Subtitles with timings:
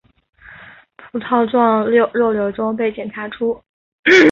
[0.97, 3.61] 葡萄状肉瘤中被检查出。